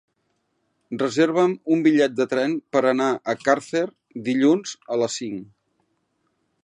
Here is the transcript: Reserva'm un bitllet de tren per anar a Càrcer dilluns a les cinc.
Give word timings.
Reserva'm 1.01 1.51
un 1.75 1.83
bitllet 1.87 2.15
de 2.21 2.27
tren 2.31 2.55
per 2.77 2.83
anar 2.93 3.11
a 3.35 3.35
Càrcer 3.43 3.85
dilluns 4.31 4.75
a 4.97 4.99
les 5.03 5.23
cinc. 5.23 5.49